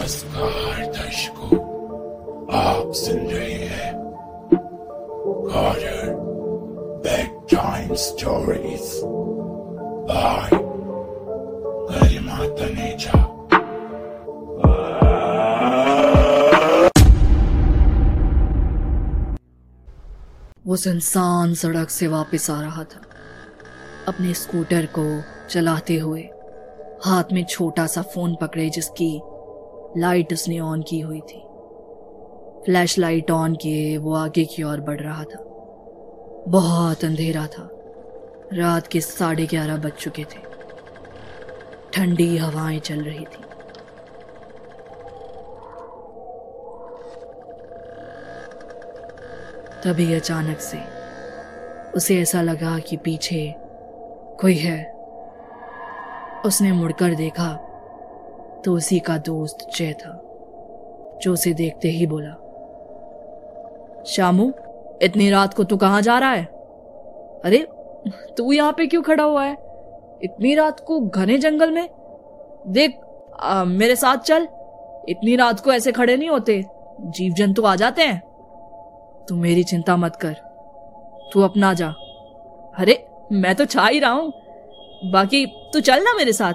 [0.00, 1.56] नमस्कार, दर्शकों।
[2.58, 3.94] आप सुन रहे हैं
[5.46, 6.14] कॉर्डर
[7.04, 9.00] bed time stories
[10.10, 10.50] by
[11.90, 13.20] Garima Taneja
[20.66, 23.02] वो सुनसान सड़क से वापस आ रहा था।
[24.08, 25.04] अपने स्कूटर को
[25.48, 26.22] चलाते हुए
[27.04, 29.20] हाथ में छोटा सा फ़ोन पकड़े जिसकी
[29.96, 31.42] लाइट उसने ऑन की हुई थी।
[32.64, 35.44] फ्लैश लाइट ऑन किए, वो आगे की ओर बढ़ रहा था।
[36.48, 37.70] बहुत अंधेरा था।
[38.52, 40.50] रात के साढ़े ग्यारह बज चुके थे।
[41.92, 43.44] ठंडी हवाएँ चल रही थी।
[49.84, 50.78] तभी अचानक से
[51.90, 53.54] उसे ऐसा लगा कि पीछे
[54.40, 54.92] कोई है।
[56.46, 57.69] उसने मुड़कर देखा
[58.64, 60.12] तो उसी का दोस्त जय था
[61.22, 62.32] जो उसे देखते ही बोला
[64.06, 64.52] शामू
[65.02, 66.44] इतनी रात को तू कहाँ जा रहा है?
[67.44, 67.66] अरे
[68.36, 69.52] तू यहाँ पे क्यों खड़ा हुआ है?
[70.22, 71.88] इतनी रात को घने जंगल में?
[72.66, 73.00] देख
[73.40, 74.48] आ, मेरे साथ चल
[75.08, 76.64] इतनी रात को ऐसे खड़े नहीं होते
[77.00, 78.20] जीव जंतु आ जाते हैं।
[79.28, 80.32] तू मेरी चिंता मत कर
[81.32, 81.88] तू अपना जा।
[82.78, 84.32] अरे मैं तो छा ही रहा हूँ
[85.12, 86.54] बाकी तू चल ना मेरे साथ।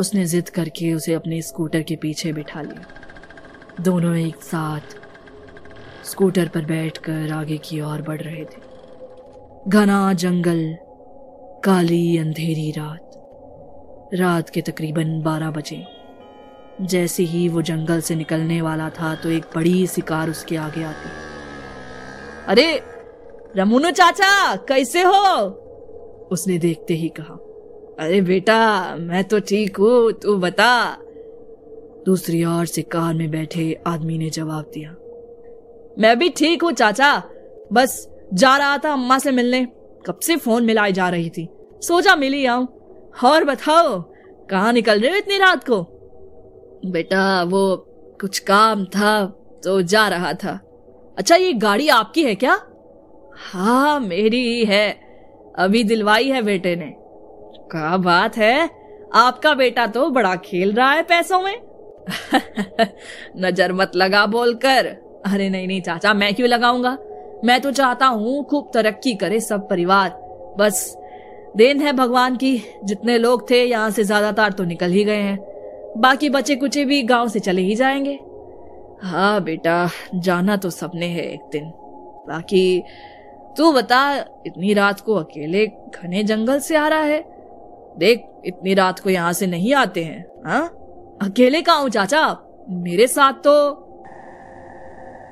[0.00, 2.86] उसने जिद करके उसे अपने स्कूटर के पीछे बिठा लिया।
[3.80, 4.80] दोनों एक साथ
[6.04, 8.66] स्कूटर पर बैठकर आगे की ओर बढ़ रहे थे।
[9.68, 10.76] घना जंगल,
[11.64, 13.10] काली अंधेरी रात।
[14.14, 15.86] रात के तकरीबन बारह बजे।
[16.80, 20.84] जैसे ही वो जंगल से निकलने वाला था तो एक बड़ी सी कार उसके आगे
[20.84, 21.10] आती।
[22.48, 22.82] अरे,
[23.56, 25.44] रमुनो चाचा, कैसे हो?
[26.32, 27.42] उसने देखते ही कहा।
[28.00, 30.96] अरे बेटा, मैं तो ठीक हूँ, तू बता।
[32.06, 34.90] दूसरी ओर से कार में बैठे आदमी ने जवाब दिया।
[35.98, 37.22] मैं भी ठीक हूँ, चाचा।
[37.72, 39.64] बस, जा रहा था अम्मा से मिलने।
[40.06, 41.48] कब से फ़ोन मिलाई जा रही थी।
[41.80, 42.68] सोचा मिली आऊँ।
[43.24, 44.00] और बताओ,
[44.50, 45.82] कहाँ निकल रहे हो इतनी रात को?
[46.86, 47.76] बेटा, वो
[48.20, 49.26] कुछ काम था
[49.64, 50.60] तो जा रहा था।
[51.18, 52.60] अच्छा ये गाड़ी आपकी है क्या?
[53.36, 54.92] हाँ मेरी ही।
[55.58, 57.05] अभी दिलवाई है बेटे ने।
[57.70, 58.70] क्या बात है?
[59.14, 61.60] आपका बेटा तो बड़ा खेल रहा है पैसों में।
[63.36, 64.86] नज़र मत लगा बोलकर।
[65.26, 66.98] अरे नहीं नहीं चाचा, मैं क्यों लगाऊँगा?
[67.44, 70.10] मैं तो चाहता हूँ खूब तरक्की करे सब परिवार।
[70.58, 70.96] बस,
[71.56, 75.38] देन है भगवान की, जितने लोग थे यहाँ से ज़्यादातर तो निकल ही गए हैं।
[75.98, 78.18] बाकी बचे कुचे भी गाँव से चले ही जाएँगे।
[79.02, 81.64] हाँ बेटा, जाना तो सबने है एक दिन।
[82.28, 82.82] बाकी,
[83.56, 87.35] तू बता, इतनी रात को अकेले घने जंगल से आ रहा है?
[87.98, 90.66] देख, इतनी रात को यहाँ से नहीं आते हैं हाँ?
[91.22, 92.38] अकेले कहा हूँ, चाचा?
[92.70, 93.82] मेरे साथ तो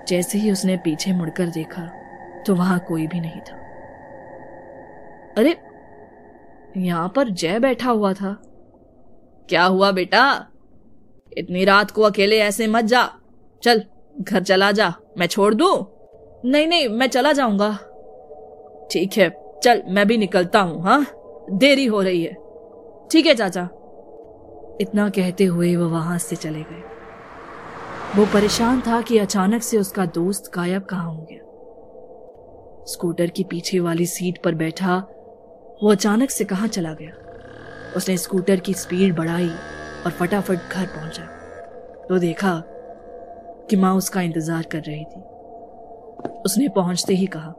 [0.09, 1.83] जैसे ही उसने पीछे मुड़कर देखा
[2.47, 3.57] तो वहाँ कोई भी नहीं था।
[5.39, 5.57] अरे,
[6.77, 8.33] यहाँ पर जय बैठा हुआ था।
[9.49, 10.47] क्या हुआ बेटा?
[11.39, 13.11] इतनी रात को अकेले ऐसे मत जा।
[13.63, 13.83] चल,
[14.21, 15.87] घर चला जा। मैं छोड़ दू?
[16.45, 17.73] नहीं नहीं, मैं चला जाऊँगा।
[18.93, 19.31] ठीक है,
[19.65, 21.07] चल, मैं भी निकलता हूँ हाँ?
[21.53, 22.44] देरी हो रही है।
[23.11, 23.69] ठीक है, चाचा।
[24.81, 26.83] इतना कहते हुए वह वहाँ से चले गए।
[28.17, 31.41] वो परेशान था कि अचानक से उसका दोस्त गायब कहाँ हो गया।
[32.85, 34.97] स्कूटर की पीछे वाली सीट पर बैठा,
[35.83, 39.49] वो अचानक से कहा चला गया। उसने स्कूटर की स्पीड बढ़ाई
[40.07, 41.25] और फटाफट घर पहुँचा।
[42.09, 42.63] तो देखा
[43.71, 45.21] कि माँ उसका इंतज़ार कर रही थी।
[46.43, 47.51] उसने पहुँचते ही कहा,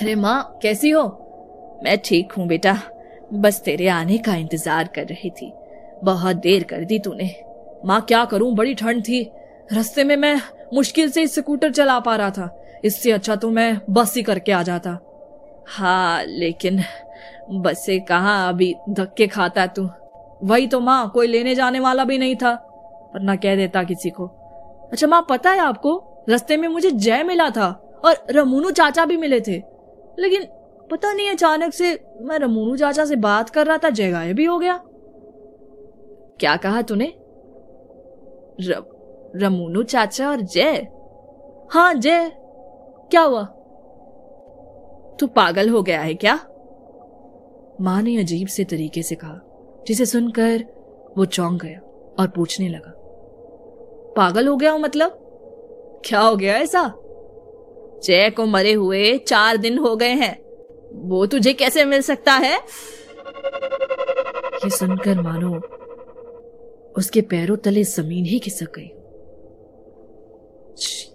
[0.00, 1.02] अरे माँ, कैसी हो?
[1.84, 2.72] मैं ठीक हूँ बेटा।
[3.32, 5.52] बस तेरे आने का इंतज़ार कर रही थी।
[6.04, 7.34] बहुत देर कर दी तूने।
[7.84, 8.54] माँ, क्या करूँ?
[8.54, 9.22] बड़ी ठंड थी।
[9.72, 10.40] रास्ते में मैं
[10.74, 14.62] मुश्किल से स्कूटर चला पा रहा था। इससे अच्छा तो मैं बस ही करके आ
[14.62, 14.98] जाता।
[15.68, 16.82] हाँ लेकिन
[17.50, 19.88] बस कहा अभी धक्के खाता तू?
[20.42, 22.52] वही तो माँ, कोई लेने जाने वाला भी नहीं था।
[23.14, 24.26] वरना कह देता किसी को।
[24.92, 26.02] अच्छा माँ, पता है आपको?
[26.28, 27.68] रस्ते में मुझे जय मिला था
[28.04, 29.62] और रमूनू चाचा भी मिले थे।
[30.18, 30.46] लेकिन
[30.90, 34.44] पता नहीं, अचानक से मैं रमोनू चाचा से बात कर रहा था जय गायब भी
[34.44, 34.76] हो गया।
[36.40, 37.12] क्या कहा तूने?
[39.36, 40.88] रमूनू चाचा और जय?
[41.70, 42.32] हाँ जय।
[43.10, 43.44] क्या हुआ?
[45.20, 46.34] तू पागल हो गया है क्या?
[47.80, 49.40] माँ ने अजीब से तरीके से कहा,
[49.86, 50.64] जिसे सुनकर
[51.18, 51.80] वो चौंक गया
[52.20, 52.92] और पूछने लगा।
[54.16, 55.20] पागल हो गया हो मतलब?
[56.04, 56.94] क्या हो गया ऐसा?
[58.04, 60.43] जय को मरे हुए चार दिन हो गए हैं।
[60.94, 62.58] वो तुझे कैसे मिल सकता है?
[64.64, 65.54] ये सुनकर मानो
[66.98, 68.90] उसके पैरों तले ज़मीन ही खिसक गई।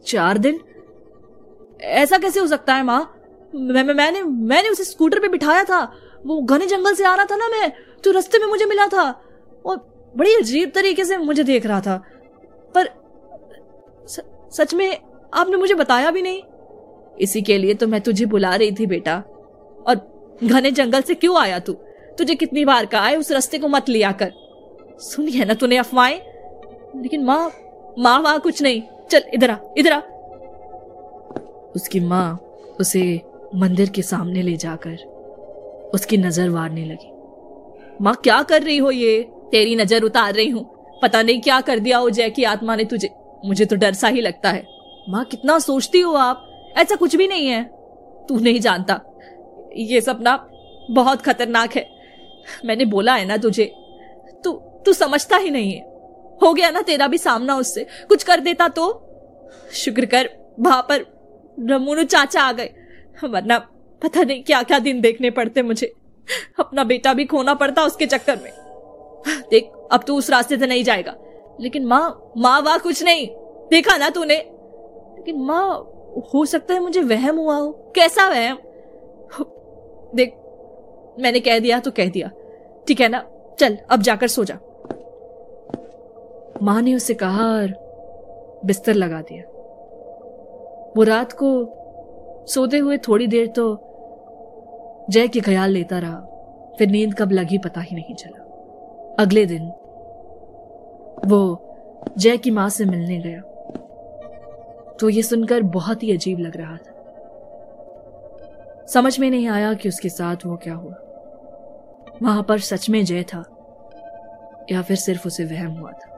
[0.06, 0.60] चार दिन?
[1.82, 3.16] ऐसा कैसे हो सकता है माँ?
[3.56, 5.96] मैं, मैं मैंने मैंने उसे स्कूटर पे बिठाया था।
[6.26, 7.74] वो घने जंगल से आ रहा था ना मैं
[8.04, 9.22] तो रास्ते में मुझे मिला था।
[9.66, 9.78] और
[10.18, 12.04] बड़ी अजीब तरीके से मुझे देख रहा था।
[12.76, 12.90] पर
[14.08, 14.20] स,
[14.52, 14.98] सच में
[15.34, 16.44] आपने मुझे बताया भी नहीं।
[17.22, 19.24] इसी के लिए तो मैं तुझे बुला रही थी बेटा।
[19.88, 21.74] और घने जंगल से क्यों आया तू?
[22.18, 24.32] तुझे कितनी बार कहा है, उस रास्ते को मत लिया कर।
[25.00, 26.22] सुनी है ना तूने अफवाहें?
[27.02, 27.52] लेकिन माँ
[28.00, 28.82] माँ वहाँ कुछ नहीं।
[29.12, 30.00] चल, इधर आ इधर आ।
[31.76, 32.40] उसकी माँ
[32.80, 33.22] उसे
[33.56, 37.12] मंदिर के सामने ले जाकर उसकी नज़र वारने लगी।
[38.02, 39.22] माँ, क्या कर रही हो ये?
[39.52, 40.70] तेरी नज़र उतार रही हूँ।
[41.02, 43.10] पता नहीं क्या कर दिया हो जय की आत्मा ने तुझे।
[43.46, 44.68] मुझे तो डर सा ही लगता है।
[45.10, 46.46] माँ, कितना सोचती हो आप?
[46.78, 47.64] ऐसा कुछ भी नहीं है।
[48.30, 49.02] तू नहीं जानता।
[49.76, 50.50] ये सपना
[50.92, 51.90] बहुत खतरनाक है।
[52.66, 53.66] मैंने बोला है ना तुझे।
[54.44, 54.52] तू
[54.86, 55.82] तू समझता ही नहीं है।
[56.44, 59.06] हो गया ना तेरा भी सामना उससे। कुछ कर देता तो?
[59.74, 60.30] शुक्र कर,
[60.60, 61.06] वहाँ पर
[61.60, 62.70] रमूनु चाचा आ गए।
[63.24, 63.60] वरना
[64.04, 65.94] पता नहीं क्या क्या दिन देखने पड़ते मुझे।
[66.60, 68.52] अपना बेटा भी खोना पड़ता उसके चक्कर में।
[69.50, 71.16] देख, अब तू उस रास्ते से नहीं जाएगा।
[71.62, 73.28] लेकिन माँ माँ वाह कुछ नहीं।
[73.70, 74.36] देखा ना तूने?
[75.16, 75.78] लेकिन माँ,
[76.34, 78.58] हो सकता है मुझे वहम हुआ हो। कैसा वहम?
[80.16, 80.34] देख,
[81.20, 82.30] मैंने कह दिया तो कह दिया।
[82.88, 83.24] ठीक है ना?
[83.60, 84.58] चल, अब जाकर सो जा।
[86.62, 87.74] माँ ने उसे कहा और
[88.66, 89.44] बिस्तर लगा दिया।
[90.98, 93.66] वो रात को सोते हुए थोड़ी देर तो
[95.10, 96.20] जय के ख्याल लेता रहा,
[96.78, 98.46] फिर नींद कब लगी पता ही नहीं चला।
[99.20, 99.68] अगले दिन
[101.26, 101.40] वो
[102.18, 103.42] जय की माँ से मिलने गया।
[105.00, 106.99] तो ये सुनकर बहुत ही अजीब लग रहा था।
[108.94, 110.96] समझ में नहीं आया कि उसके साथ वो क्या हुआ।
[112.22, 113.44] वहाँ पर सच में जय था
[114.72, 116.10] या फिर सिर्फ़ उसे वहम हुआ था।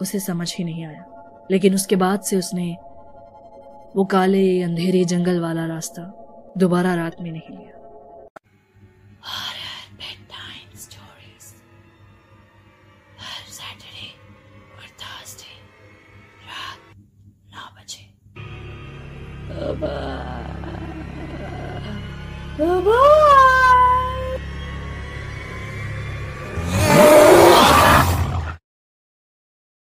[0.00, 1.04] उसे समझ ही नहीं आया
[1.50, 2.76] लेकिन उसके बाद से उसने
[3.96, 6.02] वो काले अंधेरे जंगल वाला रास्ता
[6.58, 7.74] दोबारा रात में नहीं लिया।
[22.58, 23.27] Bye-bye.